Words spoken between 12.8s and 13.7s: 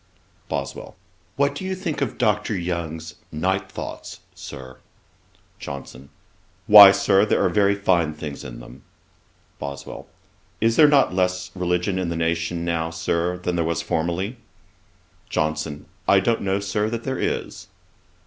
Sir, than there